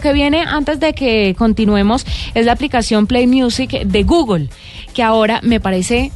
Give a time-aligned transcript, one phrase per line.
[0.00, 4.48] que viene antes de que continuemos es la aplicación Play Music de Google,
[4.94, 6.12] que ahora me parece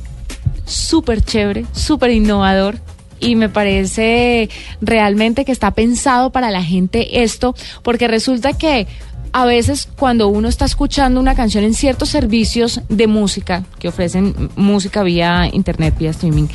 [0.65, 2.79] súper chévere, súper innovador.
[3.21, 4.51] Y me parece
[4.83, 8.87] realmente que está pensado para la gente esto, porque resulta que
[9.33, 14.51] a veces cuando uno está escuchando una canción en ciertos servicios de música que ofrecen
[14.57, 16.47] música vía internet, vía streaming,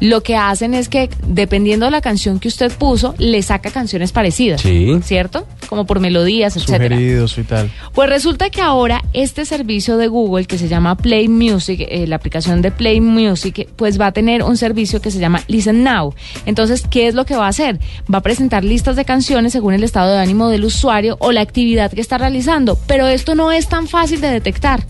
[0.00, 4.12] lo que hacen es que dependiendo de la canción que usted puso, le saca canciones
[4.12, 4.98] parecidas, Sí.
[5.02, 5.46] ¿cierto?
[5.68, 6.96] Como por melodías, etcétera.
[6.96, 7.70] Sugeridos y tal.
[7.92, 12.16] Pues resulta que ahora este servicio de Google que se llama Play Music, eh, la
[12.16, 16.14] aplicación de Play Music, pues va a tener un servicio que se llama Listen Now.
[16.46, 17.78] Entonces, ¿qué es lo que va a hacer?
[18.12, 21.42] Va a presentar listas de canciones según el estado de ánimo del usuario o la
[21.42, 22.78] actividad que está realizando.
[22.86, 24.84] Pero esto no es tan fácil de detectar.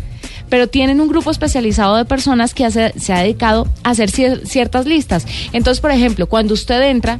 [0.50, 4.44] Pero tienen un grupo especializado de personas que hace- se ha dedicado a hacer cier-
[4.44, 5.24] ciertas listas.
[5.52, 7.18] Entonces, por ejemplo, cuando usted entra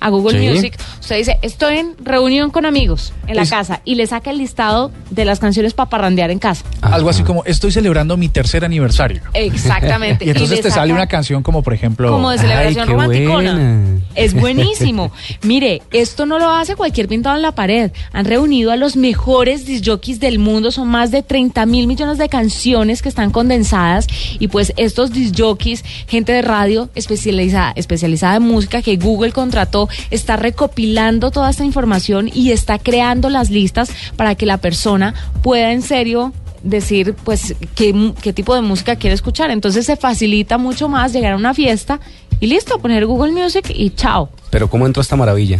[0.00, 0.48] a Google Sí.
[0.48, 4.30] Music, usted dice, estoy en reunión con amigos en la Es- casa y le saca
[4.30, 6.66] el listado de las canciones para parrandear en casa.
[6.82, 9.22] Algo así como, estoy celebrando mi tercer aniversario.
[9.32, 10.24] Exactamente.
[10.28, 12.10] Y entonces te sale una canción como, por ejemplo...
[12.10, 14.00] como de celebración buena.
[14.14, 15.10] Es buenísimo.
[15.42, 17.90] Mire, esto no lo hace cualquier pintado en la pared.
[18.12, 20.70] Han reunido a los mejores disjockeys del mundo.
[20.70, 24.06] Son más de 30 mil millones de canciones que están condensadas.
[24.38, 30.36] Y pues estos disjockeys, gente de radio especializada, especializada en música que Google contrató, está
[30.36, 30.97] recopilando
[31.30, 36.32] toda esta información y está creando las listas para que la persona pueda en serio
[36.62, 39.50] decir pues qué, qué tipo de música quiere escuchar.
[39.50, 42.00] Entonces se facilita mucho más llegar a una fiesta
[42.40, 45.58] y listo, poner Google Music y chao, Pero ¿cómo entró esta maravilla?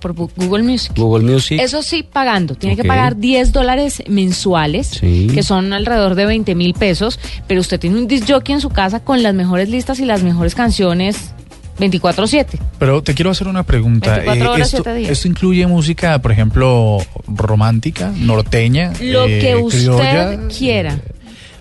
[0.00, 0.90] por Google Music.
[0.96, 1.60] Google Music.
[1.60, 2.56] Eso sí, pagando.
[2.56, 5.28] Tiene que pagar 10 dólares mensuales, Sí.
[5.32, 8.70] que son alrededor de 20 mil pesos, pero usted tiene un disc jockey en su
[8.70, 11.30] casa con las mejores listas y las mejores canciones
[11.78, 12.58] 24/7.
[12.78, 14.16] Pero te quiero hacer una pregunta.
[14.18, 15.10] 24 horas, esto, 7 días.
[15.10, 18.92] ¿Esto incluye música, por ejemplo, romántica, norteña?
[19.00, 20.38] Lo eh, que usted criolla?
[20.48, 20.98] quiera.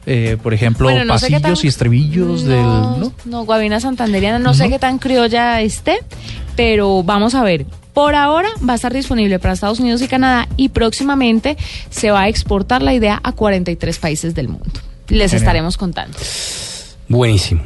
[0.07, 2.63] Eh, por ejemplo, Bueno, no pasillos tan- y estribillos del...
[2.63, 3.13] ¿no?
[3.25, 5.99] no, Guavina Santanderiana, no sé qué tan criolla esté,
[6.55, 7.67] pero vamos a ver.
[7.93, 11.55] Por ahora va a estar disponible para Estados Unidos y Canadá y próximamente
[11.91, 14.71] se va a exportar la idea a 43 países del mundo.
[15.07, 15.37] Les Genial.
[15.43, 16.17] estaremos contando.
[17.07, 17.61] Buenísimo.